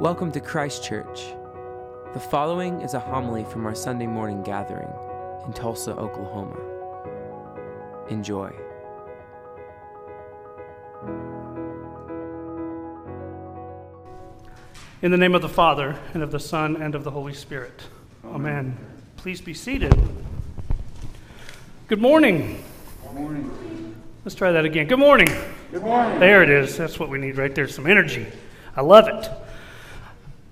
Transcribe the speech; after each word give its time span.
Welcome 0.00 0.32
to 0.32 0.40
Christ 0.40 0.82
Church. 0.82 1.22
The 2.14 2.18
following 2.18 2.80
is 2.80 2.94
a 2.94 2.98
homily 2.98 3.44
from 3.44 3.64
our 3.64 3.76
Sunday 3.76 4.08
morning 4.08 4.42
gathering 4.42 4.88
in 5.46 5.52
Tulsa, 5.52 5.92
Oklahoma. 5.92 6.58
Enjoy. 8.10 8.52
In 15.00 15.12
the 15.12 15.16
name 15.16 15.36
of 15.36 15.42
the 15.42 15.48
Father, 15.48 15.96
and 16.12 16.24
of 16.24 16.32
the 16.32 16.40
Son, 16.40 16.74
and 16.82 16.96
of 16.96 17.04
the 17.04 17.12
Holy 17.12 17.32
Spirit. 17.32 17.84
Amen. 18.24 18.76
Please 19.16 19.40
be 19.40 19.54
seated. 19.54 19.94
Good 21.86 22.00
morning. 22.00 22.64
Good 23.04 23.14
morning. 23.14 23.94
Let's 24.24 24.34
try 24.34 24.50
that 24.50 24.64
again. 24.64 24.88
Good 24.88 24.98
morning. 24.98 25.28
Good 25.70 25.82
morning. 25.82 26.18
There 26.18 26.42
it 26.42 26.50
is. 26.50 26.76
That's 26.76 26.98
what 26.98 27.10
we 27.10 27.18
need 27.18 27.36
right 27.36 27.54
there 27.54 27.68
some 27.68 27.86
energy. 27.86 28.26
I 28.74 28.80
love 28.80 29.06
it. 29.06 29.30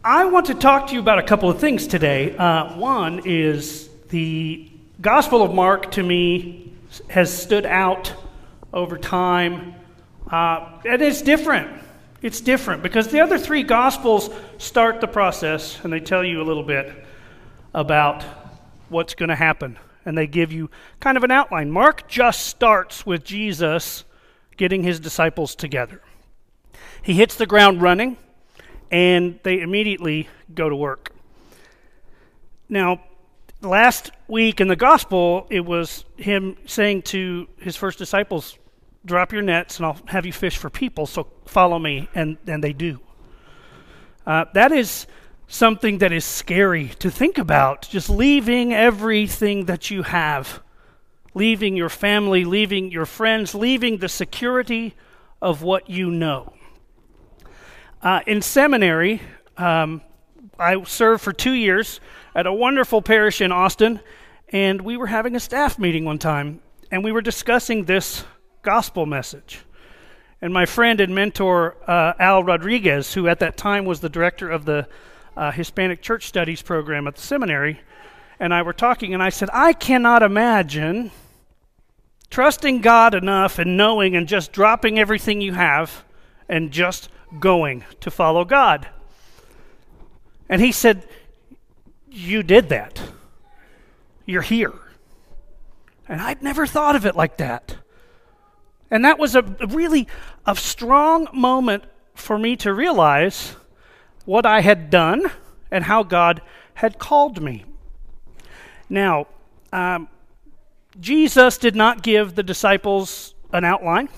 I 0.04 0.24
want 0.24 0.46
to 0.46 0.54
talk 0.54 0.88
to 0.88 0.94
you 0.94 0.98
about 0.98 1.20
a 1.20 1.22
couple 1.22 1.48
of 1.48 1.60
things 1.60 1.86
today. 1.86 2.36
Uh, 2.36 2.76
one 2.76 3.22
is 3.24 3.88
the 4.08 4.68
Gospel 5.00 5.42
of 5.42 5.54
Mark 5.54 5.92
to 5.92 6.02
me 6.02 6.72
has 7.08 7.32
stood 7.32 7.64
out 7.64 8.12
over 8.72 8.98
time, 8.98 9.76
uh, 10.28 10.80
and 10.84 11.00
it's 11.02 11.22
different. 11.22 11.80
It's 12.20 12.40
different 12.40 12.82
because 12.82 13.08
the 13.08 13.20
other 13.20 13.38
three 13.38 13.62
Gospels 13.62 14.28
start 14.58 15.00
the 15.00 15.06
process 15.06 15.78
and 15.84 15.92
they 15.92 16.00
tell 16.00 16.24
you 16.24 16.42
a 16.42 16.44
little 16.44 16.64
bit 16.64 16.92
about 17.72 18.24
what's 18.88 19.14
going 19.14 19.28
to 19.28 19.36
happen, 19.36 19.78
and 20.04 20.18
they 20.18 20.26
give 20.26 20.50
you 20.50 20.68
kind 20.98 21.16
of 21.16 21.22
an 21.22 21.30
outline. 21.30 21.70
Mark 21.70 22.08
just 22.08 22.46
starts 22.46 23.06
with 23.06 23.22
Jesus 23.22 24.02
getting 24.56 24.82
his 24.82 24.98
disciples 24.98 25.54
together. 25.54 26.02
He 27.02 27.14
hits 27.14 27.36
the 27.36 27.46
ground 27.46 27.80
running 27.80 28.16
and 28.92 29.40
they 29.42 29.60
immediately 29.60 30.28
go 30.54 30.68
to 30.68 30.76
work. 30.76 31.12
Now, 32.68 33.02
last 33.62 34.10
week 34.28 34.60
in 34.60 34.68
the 34.68 34.76
gospel, 34.76 35.46
it 35.50 35.64
was 35.64 36.04
him 36.16 36.56
saying 36.66 37.02
to 37.02 37.48
his 37.58 37.74
first 37.74 37.98
disciples, 37.98 38.58
Drop 39.04 39.32
your 39.32 39.42
nets 39.42 39.78
and 39.78 39.86
I'll 39.86 39.98
have 40.06 40.24
you 40.26 40.32
fish 40.32 40.56
for 40.56 40.70
people, 40.70 41.06
so 41.06 41.26
follow 41.46 41.78
me. 41.78 42.08
And, 42.14 42.36
and 42.46 42.62
they 42.62 42.72
do. 42.72 43.00
Uh, 44.24 44.44
that 44.54 44.70
is 44.70 45.08
something 45.48 45.98
that 45.98 46.12
is 46.12 46.24
scary 46.24 46.88
to 47.00 47.10
think 47.10 47.36
about. 47.36 47.88
Just 47.90 48.08
leaving 48.08 48.72
everything 48.72 49.64
that 49.64 49.90
you 49.90 50.04
have, 50.04 50.62
leaving 51.34 51.76
your 51.76 51.88
family, 51.88 52.44
leaving 52.44 52.92
your 52.92 53.06
friends, 53.06 53.56
leaving 53.56 53.98
the 53.98 54.08
security 54.08 54.94
of 55.40 55.62
what 55.62 55.90
you 55.90 56.10
know. 56.10 56.52
Uh, 58.02 58.20
in 58.26 58.42
seminary, 58.42 59.22
um, 59.56 60.02
I 60.58 60.82
served 60.82 61.22
for 61.22 61.32
two 61.32 61.52
years 61.52 62.00
at 62.34 62.48
a 62.48 62.52
wonderful 62.52 63.00
parish 63.00 63.40
in 63.40 63.52
Austin, 63.52 64.00
and 64.48 64.82
we 64.82 64.96
were 64.96 65.06
having 65.06 65.36
a 65.36 65.40
staff 65.40 65.78
meeting 65.78 66.04
one 66.04 66.18
time, 66.18 66.60
and 66.90 67.04
we 67.04 67.12
were 67.12 67.20
discussing 67.20 67.84
this 67.84 68.24
gospel 68.62 69.06
message. 69.06 69.60
And 70.40 70.52
my 70.52 70.66
friend 70.66 71.00
and 71.00 71.14
mentor, 71.14 71.76
uh, 71.86 72.14
Al 72.18 72.42
Rodriguez, 72.42 73.14
who 73.14 73.28
at 73.28 73.38
that 73.38 73.56
time 73.56 73.84
was 73.84 74.00
the 74.00 74.08
director 74.08 74.50
of 74.50 74.64
the 74.64 74.88
uh, 75.36 75.52
Hispanic 75.52 76.02
Church 76.02 76.26
Studies 76.26 76.60
program 76.60 77.06
at 77.06 77.14
the 77.14 77.22
seminary, 77.22 77.82
and 78.40 78.52
I 78.52 78.62
were 78.62 78.72
talking, 78.72 79.14
and 79.14 79.22
I 79.22 79.28
said, 79.28 79.48
I 79.52 79.72
cannot 79.72 80.24
imagine 80.24 81.12
trusting 82.30 82.80
God 82.80 83.14
enough 83.14 83.60
and 83.60 83.76
knowing 83.76 84.16
and 84.16 84.26
just 84.26 84.50
dropping 84.50 84.98
everything 84.98 85.40
you 85.40 85.52
have 85.52 86.02
and 86.48 86.70
just 86.70 87.08
going 87.38 87.84
to 88.00 88.10
follow 88.10 88.44
God. 88.44 88.88
And 90.48 90.60
he 90.60 90.72
said, 90.72 91.06
You 92.10 92.42
did 92.42 92.68
that. 92.68 93.00
You're 94.26 94.42
here. 94.42 94.74
And 96.08 96.20
I'd 96.20 96.42
never 96.42 96.66
thought 96.66 96.96
of 96.96 97.06
it 97.06 97.16
like 97.16 97.38
that. 97.38 97.76
And 98.90 99.04
that 99.04 99.18
was 99.18 99.34
a 99.34 99.42
really 99.42 100.06
a 100.46 100.54
strong 100.54 101.28
moment 101.32 101.84
for 102.14 102.38
me 102.38 102.56
to 102.56 102.74
realize 102.74 103.56
what 104.24 104.44
I 104.44 104.60
had 104.60 104.90
done 104.90 105.30
and 105.70 105.84
how 105.84 106.02
God 106.02 106.42
had 106.74 106.98
called 106.98 107.42
me. 107.42 107.64
Now, 108.90 109.26
um, 109.72 110.08
Jesus 111.00 111.56
did 111.56 111.74
not 111.74 112.02
give 112.02 112.34
the 112.34 112.42
disciples 112.42 113.34
an 113.52 113.64
outline. 113.64 114.10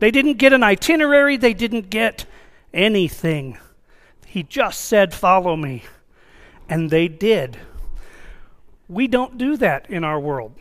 They 0.00 0.10
didn't 0.10 0.34
get 0.34 0.52
an 0.52 0.62
itinerary, 0.62 1.36
they 1.36 1.54
didn't 1.54 1.90
get 1.90 2.26
anything. 2.72 3.58
He 4.26 4.42
just 4.42 4.80
said, 4.80 5.14
Follow 5.14 5.56
me. 5.56 5.84
And 6.68 6.90
they 6.90 7.08
did. 7.08 7.56
We 8.88 9.06
don't 9.06 9.38
do 9.38 9.56
that 9.56 9.88
in 9.90 10.04
our 10.04 10.20
world. 10.20 10.54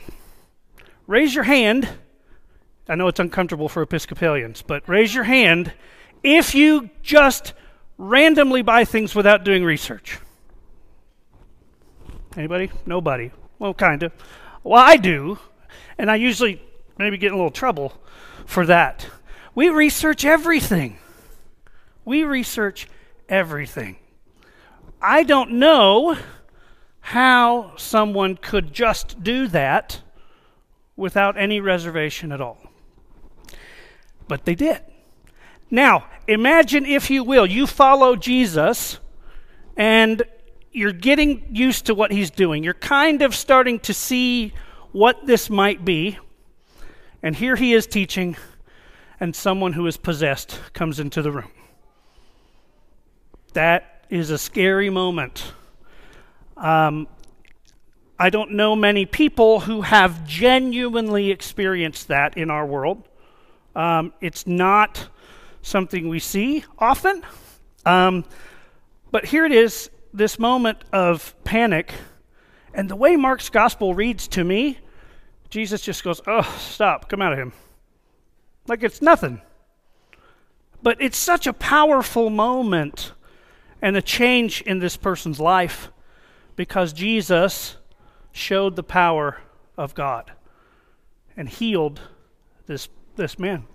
Raise 1.05 1.35
your 1.35 1.43
hand. 1.43 1.87
I 2.89 2.95
know 2.95 3.07
it's 3.07 3.19
uncomfortable 3.19 3.67
for 3.67 3.81
Episcopalians, 3.81 4.61
but 4.61 4.87
raise 4.87 5.13
your 5.13 5.25
hand 5.25 5.73
if 6.23 6.55
you 6.55 6.89
just 7.01 7.53
randomly 7.97 8.61
buy 8.61 8.85
things 8.85 9.13
without 9.15 9.43
doing 9.43 9.63
research. 9.63 10.19
Anybody? 12.35 12.71
Nobody. 12.85 13.31
Well, 13.59 13.73
kind 13.73 14.03
of. 14.03 14.13
Well, 14.63 14.81
I 14.81 14.97
do, 14.97 15.39
and 15.97 16.11
I 16.11 16.15
usually 16.15 16.61
maybe 16.97 17.17
get 17.17 17.27
in 17.27 17.33
a 17.33 17.37
little 17.37 17.51
trouble 17.51 17.93
for 18.45 18.65
that. 18.65 19.07
We 19.57 19.69
research 19.69 20.23
everything. 20.23 20.99
We 22.05 22.23
research 22.23 22.87
everything. 23.27 23.95
I 25.01 25.23
don't 25.23 25.53
know 25.53 26.15
how 26.99 27.75
someone 27.75 28.35
could 28.35 28.71
just 28.71 29.23
do 29.23 29.47
that 29.47 30.01
without 30.95 31.39
any 31.39 31.59
reservation 31.59 32.31
at 32.31 32.39
all. 32.39 32.59
But 34.27 34.45
they 34.45 34.53
did. 34.53 34.79
Now, 35.71 36.05
imagine, 36.27 36.85
if 36.85 37.09
you 37.09 37.23
will, 37.23 37.47
you 37.47 37.65
follow 37.65 38.15
Jesus 38.15 38.99
and 39.75 40.21
you're 40.71 40.91
getting 40.91 41.47
used 41.51 41.87
to 41.87 41.95
what 41.95 42.11
he's 42.11 42.29
doing. 42.29 42.63
You're 42.63 42.75
kind 42.75 43.23
of 43.23 43.33
starting 43.33 43.79
to 43.79 43.93
see 43.95 44.53
what 44.91 45.25
this 45.25 45.49
might 45.49 45.83
be. 45.83 46.19
And 47.23 47.35
here 47.35 47.55
he 47.55 47.73
is 47.73 47.87
teaching 47.87 48.37
and 49.19 49.35
someone 49.35 49.73
who 49.73 49.87
is 49.87 49.97
possessed 49.97 50.59
comes 50.73 50.99
into 50.99 51.21
the 51.21 51.31
room. 51.31 51.51
That 53.53 54.05
is 54.09 54.29
a 54.29 54.37
scary 54.37 54.89
moment. 54.89 55.51
Um, 56.55 57.07
I 58.19 58.29
don't 58.29 58.53
know 58.53 58.75
many 58.75 59.05
people 59.05 59.61
who 59.61 59.81
have 59.81 60.25
genuinely 60.25 61.31
experienced 61.31 62.07
that 62.07 62.37
in 62.37 62.49
our 62.49 62.65
world. 62.65 63.07
Um, 63.75 64.13
it's 64.21 64.47
not 64.47 65.07
something 65.61 66.09
we 66.09 66.19
see 66.19 66.63
often. 66.79 67.23
Um, 67.85 68.25
but 69.11 69.25
here 69.25 69.45
it 69.45 69.51
is 69.51 69.89
this 70.13 70.39
moment 70.39 70.79
of 70.91 71.35
panic. 71.43 71.93
And 72.73 72.89
the 72.89 72.95
way 72.95 73.15
Mark's 73.15 73.49
gospel 73.49 73.93
reads 73.93 74.27
to 74.29 74.43
me, 74.43 74.79
Jesus 75.49 75.81
just 75.81 76.03
goes, 76.03 76.21
Oh, 76.27 76.41
stop, 76.59 77.09
come 77.09 77.21
out 77.21 77.33
of 77.33 77.39
him. 77.39 77.53
Like 78.67 78.83
it's 78.83 79.01
nothing. 79.01 79.41
But 80.83 81.01
it's 81.01 81.17
such 81.17 81.47
a 81.47 81.53
powerful 81.53 82.29
moment 82.29 83.13
and 83.81 83.95
a 83.95 84.01
change 84.01 84.61
in 84.61 84.79
this 84.79 84.97
person's 84.97 85.39
life 85.39 85.91
because 86.55 86.93
Jesus 86.93 87.77
showed 88.31 88.75
the 88.75 88.83
power 88.83 89.41
of 89.77 89.93
God 89.93 90.31
and 91.35 91.47
healed 91.47 92.01
this, 92.65 92.89
this 93.15 93.39
man. 93.39 93.65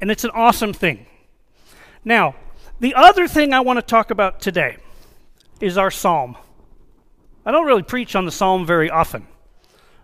And 0.00 0.10
it's 0.10 0.24
an 0.24 0.30
awesome 0.34 0.72
thing. 0.72 1.06
Now, 2.04 2.34
the 2.78 2.94
other 2.94 3.26
thing 3.26 3.52
I 3.52 3.60
want 3.60 3.78
to 3.78 3.82
talk 3.82 4.10
about 4.10 4.40
today 4.40 4.76
is 5.60 5.78
our 5.78 5.90
psalm. 5.90 6.36
I 7.44 7.50
don't 7.50 7.64
really 7.64 7.82
preach 7.82 8.14
on 8.14 8.26
the 8.26 8.32
psalm 8.32 8.66
very 8.66 8.90
often, 8.90 9.26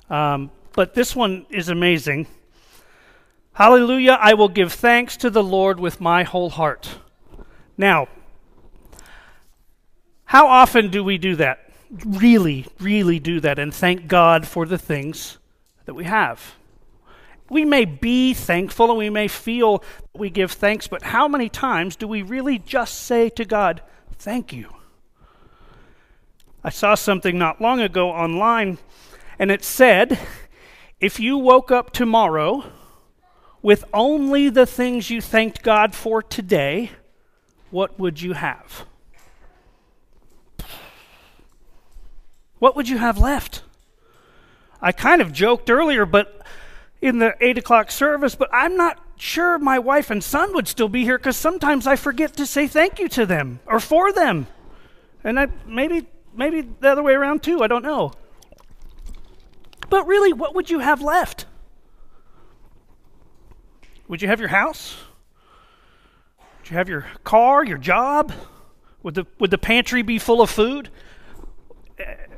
um, 0.08 0.50
but 0.72 0.94
this 0.94 1.14
one 1.14 1.44
is 1.50 1.69
amazing. 1.69 2.26
Hallelujah, 3.54 4.16
I 4.19 4.32
will 4.32 4.49
give 4.49 4.72
thanks 4.72 5.16
to 5.19 5.28
the 5.28 5.43
Lord 5.43 5.78
with 5.78 6.00
my 6.00 6.22
whole 6.22 6.49
heart. 6.49 6.96
Now, 7.76 8.08
how 10.25 10.46
often 10.46 10.90
do 10.90 11.04
we 11.04 11.19
do 11.19 11.37
that? 11.37 11.70
Really, 12.06 12.66
really 12.81 13.19
do 13.19 13.40
that 13.40 13.58
and 13.58 13.75
thank 13.75 14.08
God 14.08 14.46
for 14.46 14.64
the 14.64 14.78
things 14.78 15.37
that 15.84 15.93
we 15.93 16.04
have. 16.04 16.54
We 17.50 17.66
may 17.66 17.84
be 17.84 18.32
thankful 18.32 18.88
and 18.88 18.99
we 18.99 19.10
may 19.10 19.28
feel 19.28 19.84
we 20.14 20.31
give 20.31 20.52
thanks, 20.52 20.88
but 20.88 21.02
how 21.02 21.28
many 21.28 21.50
times 21.50 21.94
do 21.96 22.08
we 22.08 22.22
really 22.22 22.58
just 22.58 23.02
say 23.02 23.28
to 23.31 23.44
God, 23.44 23.82
Thank 24.16 24.55
you? 24.55 24.72
I 26.64 26.70
saw 26.70 26.94
something 26.94 27.37
not 27.37 27.60
long 27.60 27.81
ago 27.81 28.08
online, 28.08 28.78
and 29.38 29.50
it 29.50 29.62
said, 29.62 30.19
If 31.00 31.20
you 31.20 31.37
woke 31.37 31.70
up 31.70 31.93
tomorrow 31.93 32.64
with 33.62 33.84
only 33.94 34.48
the 34.48 34.66
things 34.66 35.08
you 35.08 35.20
thanked 35.20 35.62
God 35.62 35.94
for 35.94 36.22
today, 36.22 36.90
what 37.70 37.98
would 37.98 38.20
you 38.20 38.32
have? 38.32 38.84
What 42.58 42.76
would 42.76 42.88
you 42.88 42.98
have 42.98 43.18
left? 43.18 43.62
I 44.80 44.92
kind 44.92 45.22
of 45.22 45.32
joked 45.32 45.70
earlier, 45.70 46.04
but 46.04 46.44
in 47.00 47.18
the 47.18 47.34
8 47.40 47.58
o'clock 47.58 47.90
service, 47.90 48.34
but 48.34 48.48
I'm 48.52 48.76
not 48.76 48.98
sure 49.16 49.58
my 49.58 49.78
wife 49.78 50.10
and 50.10 50.22
son 50.22 50.52
would 50.54 50.66
still 50.66 50.88
be 50.88 51.04
here 51.04 51.18
because 51.18 51.36
sometimes 51.36 51.86
I 51.86 51.96
forget 51.96 52.36
to 52.36 52.46
say 52.46 52.66
thank 52.66 52.98
you 52.98 53.08
to 53.10 53.26
them 53.26 53.60
or 53.66 53.78
for 53.80 54.12
them. 54.12 54.48
And 55.24 55.38
I, 55.38 55.48
maybe, 55.66 56.06
maybe 56.34 56.62
the 56.62 56.90
other 56.90 57.02
way 57.02 57.14
around 57.14 57.42
too, 57.42 57.62
I 57.62 57.68
don't 57.68 57.84
know. 57.84 58.12
But 59.88 60.06
really, 60.06 60.32
what 60.32 60.54
would 60.54 60.70
you 60.70 60.80
have 60.80 61.00
left? 61.00 61.46
Would 64.12 64.20
you 64.20 64.28
have 64.28 64.40
your 64.40 64.50
house? 64.50 64.94
Would 66.38 66.70
you 66.70 66.76
have 66.76 66.86
your 66.86 67.06
car, 67.24 67.64
your 67.64 67.78
job? 67.78 68.30
Would 69.02 69.14
the, 69.14 69.26
would 69.38 69.50
the 69.50 69.56
pantry 69.56 70.02
be 70.02 70.18
full 70.18 70.42
of 70.42 70.50
food? 70.50 70.90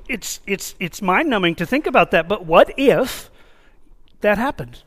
It's, 0.08 0.38
it's, 0.46 0.76
it's 0.78 1.02
mind 1.02 1.28
numbing 1.28 1.56
to 1.56 1.66
think 1.66 1.88
about 1.88 2.12
that, 2.12 2.28
but 2.28 2.46
what 2.46 2.72
if 2.76 3.28
that 4.20 4.38
happened? 4.38 4.84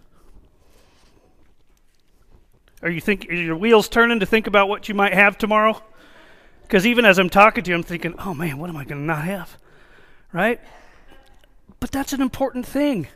Are 2.81 2.89
you 2.89 3.01
think 3.01 3.27
are 3.29 3.33
your 3.33 3.57
wheels 3.57 3.89
turning 3.89 4.21
to 4.21 4.25
think 4.25 4.47
about 4.47 4.69
what 4.69 4.87
you 4.87 4.95
might 4.95 5.13
have 5.13 5.37
tomorrow? 5.37 5.83
Because 6.61 6.87
even 6.87 7.03
as 7.03 7.19
I'm 7.19 7.29
talking 7.29 7.65
to 7.65 7.69
you, 7.69 7.75
I'm 7.75 7.83
thinking, 7.83 8.15
oh 8.17 8.33
man, 8.33 8.59
what 8.59 8.69
am 8.69 8.77
I 8.77 8.85
going 8.85 9.01
to 9.01 9.05
not 9.05 9.25
have? 9.25 9.57
Right? 10.31 10.61
But 11.81 11.91
that's 11.91 12.13
an 12.13 12.21
important 12.21 12.65
thing. 12.65 13.07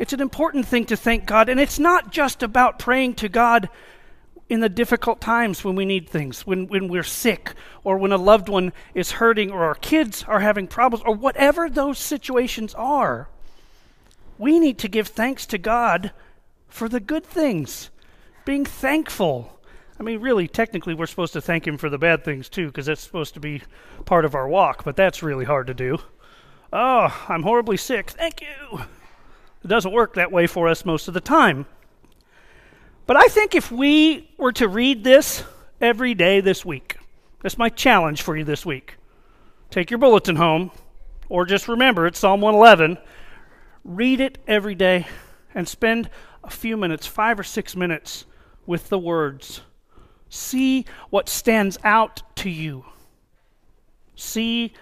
It's 0.00 0.14
an 0.14 0.22
important 0.22 0.66
thing 0.66 0.86
to 0.86 0.96
thank 0.96 1.26
God. 1.26 1.50
And 1.50 1.60
it's 1.60 1.78
not 1.78 2.10
just 2.10 2.42
about 2.42 2.78
praying 2.78 3.16
to 3.16 3.28
God 3.28 3.68
in 4.48 4.60
the 4.60 4.68
difficult 4.70 5.20
times 5.20 5.62
when 5.62 5.76
we 5.76 5.84
need 5.84 6.08
things, 6.08 6.46
when, 6.46 6.68
when 6.68 6.88
we're 6.88 7.02
sick, 7.02 7.52
or 7.84 7.98
when 7.98 8.10
a 8.10 8.16
loved 8.16 8.48
one 8.48 8.72
is 8.94 9.12
hurting, 9.12 9.50
or 9.50 9.62
our 9.62 9.74
kids 9.74 10.24
are 10.26 10.40
having 10.40 10.66
problems, 10.66 11.04
or 11.06 11.14
whatever 11.14 11.68
those 11.68 11.98
situations 11.98 12.74
are. 12.76 13.28
We 14.38 14.58
need 14.58 14.78
to 14.78 14.88
give 14.88 15.08
thanks 15.08 15.44
to 15.46 15.58
God 15.58 16.12
for 16.66 16.88
the 16.88 16.98
good 16.98 17.26
things, 17.26 17.90
being 18.46 18.64
thankful. 18.64 19.60
I 20.00 20.02
mean, 20.02 20.20
really, 20.20 20.48
technically, 20.48 20.94
we're 20.94 21.06
supposed 21.06 21.34
to 21.34 21.42
thank 21.42 21.66
Him 21.66 21.76
for 21.76 21.90
the 21.90 21.98
bad 21.98 22.24
things 22.24 22.48
too, 22.48 22.68
because 22.68 22.86
that's 22.86 23.02
supposed 23.02 23.34
to 23.34 23.40
be 23.40 23.62
part 24.06 24.24
of 24.24 24.34
our 24.34 24.48
walk, 24.48 24.82
but 24.82 24.96
that's 24.96 25.22
really 25.22 25.44
hard 25.44 25.66
to 25.66 25.74
do. 25.74 25.98
Oh, 26.72 27.26
I'm 27.28 27.42
horribly 27.42 27.76
sick. 27.76 28.08
Thank 28.10 28.40
you. 28.40 28.80
It 29.62 29.68
doesn't 29.68 29.92
work 29.92 30.14
that 30.14 30.32
way 30.32 30.46
for 30.46 30.68
us 30.68 30.84
most 30.84 31.08
of 31.08 31.14
the 31.14 31.20
time. 31.20 31.66
But 33.06 33.16
I 33.16 33.26
think 33.26 33.54
if 33.54 33.70
we 33.70 34.30
were 34.38 34.52
to 34.52 34.68
read 34.68 35.04
this 35.04 35.44
every 35.80 36.14
day 36.14 36.40
this 36.40 36.64
week, 36.64 36.96
that's 37.42 37.58
my 37.58 37.68
challenge 37.68 38.22
for 38.22 38.36
you 38.36 38.44
this 38.44 38.64
week. 38.64 38.96
Take 39.70 39.90
your 39.90 39.98
bulletin 39.98 40.36
home, 40.36 40.70
or 41.28 41.44
just 41.44 41.68
remember 41.68 42.06
it's 42.06 42.18
Psalm 42.18 42.40
111. 42.40 42.98
Read 43.84 44.20
it 44.20 44.38
every 44.46 44.74
day 44.74 45.06
and 45.54 45.66
spend 45.68 46.10
a 46.44 46.50
few 46.50 46.76
minutes, 46.76 47.06
five 47.06 47.38
or 47.38 47.42
six 47.42 47.76
minutes, 47.76 48.24
with 48.66 48.88
the 48.88 48.98
words. 48.98 49.62
See 50.28 50.86
what 51.10 51.28
stands 51.28 51.76
out 51.82 52.22
to 52.36 52.50
you. 52.50 52.84
See 54.14 54.72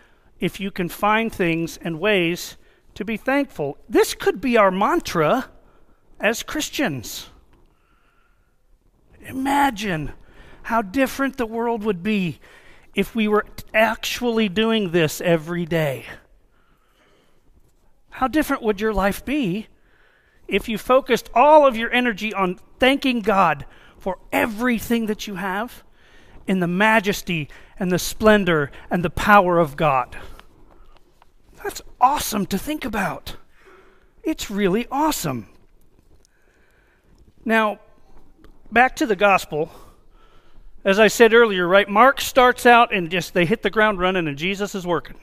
if 0.41 0.61
you 0.61 0.71
can 0.71 0.89
find 0.89 1.33
things 1.33 1.79
and 1.79 1.99
ways 1.99 2.57
to 2.99 3.05
be 3.05 3.17
thankful. 3.17 3.79
This 3.89 4.13
could 4.13 4.41
be 4.41 4.57
our 4.57 4.73
mantra 4.73 5.51
as 6.19 6.43
Christians. 6.43 7.29
Imagine 9.25 10.15
how 10.65 10.83
different 10.83 11.37
the 11.37 11.47
world 11.47 11.85
would 11.85 12.03
be 12.03 12.41
if 12.97 13.15
we 13.15 13.29
were 13.29 13.47
actually 13.73 14.49
doing 14.49 14.91
this 14.91 15.21
every 15.21 15.65
day. 15.65 16.07
How 18.11 18.27
different 18.27 18.65
would 18.65 18.81
your 18.81 18.93
life 18.93 19.25
be 19.25 19.69
if 20.49 20.69
you 20.69 20.77
focused 20.77 21.31
all 21.35 21.69
of 21.69 21.77
your 21.77 21.93
energy 21.93 22.35
on 22.35 22.59
thanking 22.81 23.21
God 23.21 23.65
for 23.97 24.19
everything 24.33 25.07
that 25.07 25.29
you 25.29 25.37
have 25.37 25.85
in 26.49 26.59
the 26.59 26.67
majesty 26.67 27.49
and 27.79 27.93
the 27.93 27.99
splendor 28.01 28.73
and 28.91 29.05
the 29.05 29.09
power 29.09 29.61
of 29.61 29.77
God? 29.77 30.19
That's 31.63 31.83
awesome 32.01 32.47
to 32.47 32.59
think 32.59 32.85
about. 32.85 33.37
It's 34.23 34.51
really 34.51 34.87
awesome. 34.91 35.49
Now, 37.45 37.81
back 38.71 38.97
to 38.97 39.07
the 39.07 39.17
gospel. 39.17 39.71
As 40.85 40.99
I 40.99 41.09
said 41.09 41.35
earlier, 41.35 41.67
right? 41.67 41.89
Mark 41.89 42.21
starts 42.21 42.65
out 42.67 42.95
and 42.95 43.11
just 43.11 43.35
they 43.35 43.45
hit 43.45 43.63
the 43.63 43.71
ground 43.71 43.99
running 43.99 44.29
and 44.29 44.39
Jesus 44.39 44.75
is 44.75 44.87
working. 44.87 45.17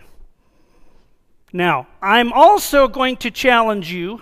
Now, 1.53 1.87
I'm 2.01 2.33
also 2.33 2.87
going 2.87 3.17
to 3.17 3.31
challenge 3.31 3.91
you 3.91 4.21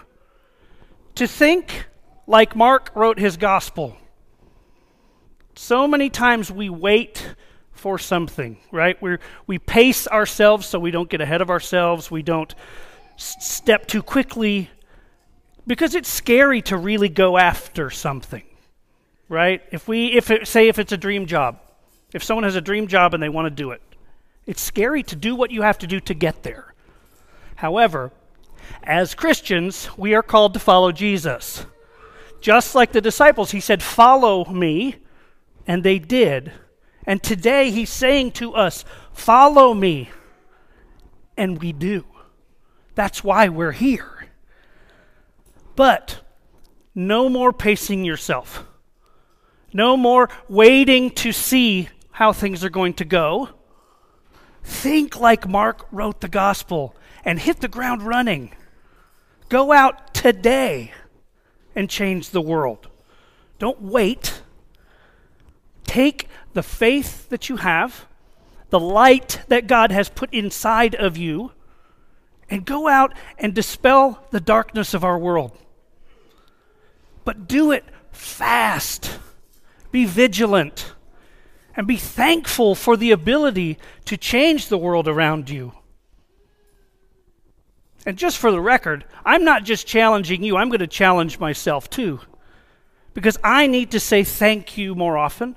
to 1.16 1.28
think 1.28 1.88
like 2.28 2.56
Mark 2.56 2.92
wrote 2.96 3.20
his 3.20 3.38
gospel. 3.38 3.98
So 5.56 5.88
many 5.88 6.10
times 6.10 6.52
we 6.52 6.70
wait 6.70 7.36
for 7.84 8.00
something, 8.00 8.58
right? 8.72 9.00
we 9.02 9.18
we 9.46 9.60
pace 9.60 10.08
ourselves 10.08 10.66
so 10.66 10.80
we 10.80 10.92
don't 10.92 11.10
get 11.10 11.22
ahead 11.22 11.42
of 11.42 11.50
ourselves, 11.50 12.10
we 12.10 12.24
don't 12.24 12.56
s- 13.16 13.36
step 13.40 13.88
too 13.88 14.02
quickly, 14.02 14.70
because 15.68 15.94
it's 15.94 16.10
scary 16.10 16.62
to 16.62 16.78
really 16.78 17.10
go 17.10 17.38
after 17.38 17.90
something 17.90 18.44
right? 19.34 19.64
If 19.72 19.88
we, 19.88 20.14
if 20.14 20.30
it, 20.30 20.48
say, 20.48 20.68
if 20.68 20.78
it's 20.78 20.92
a 20.92 20.98
dream 20.98 21.26
job, 21.26 21.60
if 22.14 22.24
someone 22.24 22.44
has 22.44 22.56
a 22.56 22.62
dream 22.62 22.88
job 22.88 23.16
and 23.16 23.24
they 23.24 23.30
want 23.30 23.48
to 23.48 23.50
do 23.50 23.72
it, 23.72 23.82
it's 24.46 24.62
scary 24.62 25.02
to 25.04 25.16
do 25.16 25.36
what 25.36 25.50
you 25.50 25.64
have 25.64 25.80
to 25.80 25.88
do 25.88 26.00
to 26.02 26.14
get 26.14 26.44
there. 26.44 26.76
However, 27.56 28.12
as 28.84 29.16
Christians, 29.16 29.90
we 29.98 30.14
are 30.14 30.22
called 30.22 30.54
to 30.54 30.60
follow 30.60 30.92
Jesus. 30.92 31.66
Just 32.42 32.76
like 32.76 32.92
the 32.92 33.02
disciples, 33.02 33.52
he 33.52 33.60
said, 33.60 33.82
Follow 33.82 34.46
me, 34.46 34.98
and 35.66 35.84
they 35.84 35.98
did. 35.98 36.52
And 37.06 37.22
today 37.22 37.72
he's 37.72 37.90
saying 37.90 38.32
to 38.34 38.54
us, 38.54 38.86
Follow 39.12 39.74
me, 39.74 40.10
and 41.38 41.62
we 41.62 41.72
do. 41.72 42.06
That's 42.96 43.24
why 43.24 43.50
we're 43.50 43.72
here. 43.72 44.28
But 45.76 46.22
no 46.96 47.30
more 47.30 47.52
pacing 47.52 48.06
yourself. 48.06 48.66
No 49.74 49.98
more 49.98 50.30
waiting 50.48 51.10
to 51.12 51.32
see 51.32 51.90
how 52.12 52.32
things 52.32 52.64
are 52.64 52.70
going 52.70 52.94
to 52.96 53.06
go. 53.06 53.50
Think 54.64 55.20
like 55.20 55.48
Mark 55.48 55.88
wrote 55.92 56.22
the 56.22 56.28
gospel 56.28 56.96
and 57.26 57.40
hit 57.40 57.60
the 57.60 57.68
ground 57.68 58.04
running. 58.04 58.54
Go 59.50 59.72
out 59.72 60.14
today 60.14 60.94
and 61.76 61.90
change 61.90 62.30
the 62.30 62.42
world. 62.42 62.88
Don't 63.58 63.82
wait. 63.82 64.43
Take 65.94 66.28
the 66.54 66.64
faith 66.64 67.30
that 67.30 67.50
you 67.50 67.58
have, 67.58 68.08
the 68.72 68.80
light 68.80 69.42
that 69.48 69.68
God 69.68 69.92
has 69.92 70.10
put 70.10 70.34
inside 70.34 70.96
of 70.96 71.18
you, 71.18 71.52
and 72.50 72.66
go 72.66 72.88
out 72.88 73.14
and 73.38 73.54
dispel 73.54 74.26
the 74.32 74.40
darkness 74.40 74.96
of 74.96 75.04
our 75.04 75.20
world. 75.20 75.56
But 77.26 77.48
do 77.48 77.72
it 77.72 77.86
fast. 78.12 79.20
Be 79.92 80.06
vigilant 80.06 80.94
and 81.76 81.86
be 81.86 81.98
thankful 81.98 82.74
for 82.74 82.98
the 82.98 83.12
ability 83.12 83.78
to 84.06 84.18
change 84.18 84.70
the 84.70 84.80
world 84.80 85.08
around 85.08 85.48
you. 85.52 85.74
And 88.04 88.18
just 88.18 88.40
for 88.40 88.50
the 88.50 88.60
record, 88.60 89.06
I'm 89.24 89.44
not 89.44 89.64
just 89.64 89.86
challenging 89.86 90.42
you, 90.42 90.58
I'm 90.58 90.70
going 90.70 90.80
to 90.80 90.88
challenge 90.88 91.38
myself 91.38 91.88
too. 91.88 92.20
Because 93.14 93.38
I 93.44 93.68
need 93.68 93.92
to 93.92 94.00
say 94.00 94.24
thank 94.24 94.76
you 94.76 94.96
more 94.96 95.20
often. 95.20 95.56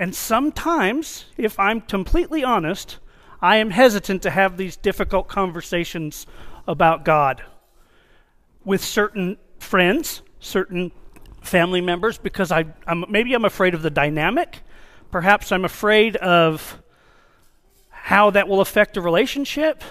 And 0.00 0.14
sometimes, 0.14 1.26
if 1.36 1.60
I'm 1.60 1.82
completely 1.82 2.42
honest, 2.42 2.98
I 3.42 3.56
am 3.56 3.68
hesitant 3.68 4.22
to 4.22 4.30
have 4.30 4.56
these 4.56 4.78
difficult 4.78 5.28
conversations 5.28 6.26
about 6.66 7.04
God 7.04 7.42
with 8.64 8.82
certain 8.82 9.36
friends, 9.58 10.22
certain 10.38 10.90
family 11.42 11.82
members 11.82 12.16
because 12.16 12.50
I, 12.50 12.64
am 12.86 13.04
maybe 13.10 13.34
I'm 13.34 13.44
afraid 13.44 13.74
of 13.74 13.82
the 13.82 13.90
dynamic. 13.90 14.62
Perhaps 15.10 15.52
I'm 15.52 15.66
afraid 15.66 16.16
of 16.16 16.82
how 17.90 18.30
that 18.30 18.48
will 18.48 18.62
affect 18.62 18.96
a 18.96 19.02
relationship. 19.02 19.84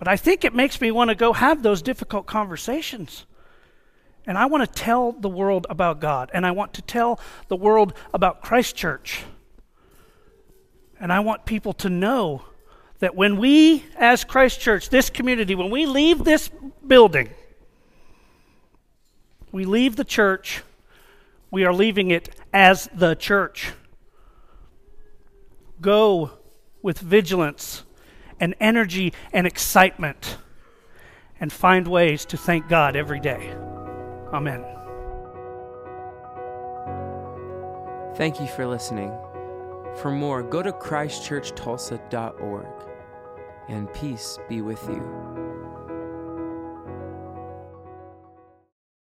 But 0.00 0.08
I 0.08 0.16
think 0.16 0.44
it 0.44 0.56
makes 0.56 0.80
me 0.80 0.90
want 0.90 1.10
to 1.10 1.14
go 1.14 1.34
have 1.34 1.62
those 1.62 1.82
difficult 1.82 2.26
conversations. 2.26 3.26
And 4.26 4.38
I 4.38 4.46
want 4.46 4.64
to 4.64 4.80
tell 4.80 5.12
the 5.12 5.28
world 5.28 5.66
about 5.68 6.00
God. 6.00 6.30
And 6.32 6.46
I 6.46 6.52
want 6.52 6.74
to 6.74 6.82
tell 6.82 7.20
the 7.48 7.56
world 7.56 7.92
about 8.12 8.40
Christ 8.40 8.74
Church. 8.74 9.24
And 10.98 11.12
I 11.12 11.20
want 11.20 11.44
people 11.44 11.72
to 11.74 11.90
know 11.90 12.42
that 13.00 13.14
when 13.14 13.36
we, 13.36 13.84
as 13.96 14.24
Christ 14.24 14.60
Church, 14.60 14.88
this 14.88 15.10
community, 15.10 15.54
when 15.54 15.70
we 15.70 15.84
leave 15.84 16.24
this 16.24 16.48
building, 16.86 17.28
we 19.52 19.64
leave 19.64 19.96
the 19.96 20.04
church, 20.04 20.62
we 21.50 21.64
are 21.64 21.72
leaving 21.72 22.10
it 22.10 22.34
as 22.52 22.88
the 22.94 23.14
church. 23.14 23.72
go 25.80 26.30
with 26.82 26.98
vigilance 26.98 27.82
and 28.40 28.54
energy 28.58 29.12
and 29.32 29.46
excitement 29.46 30.38
and 31.38 31.52
find 31.52 31.86
ways 31.86 32.24
to 32.24 32.36
thank 32.36 32.68
God 32.68 32.96
every 32.96 33.20
day. 33.20 33.54
Amen. 34.34 34.64
Thank 38.16 38.40
you 38.40 38.48
for 38.48 38.66
listening. 38.66 39.12
For 39.96 40.10
more, 40.10 40.42
go 40.42 40.60
to 40.60 40.72
christchurchtulsa.org, 40.72 42.66
and 43.68 43.94
peace 43.94 44.38
be 44.48 44.60
with 44.60 44.82
you. 44.88 45.33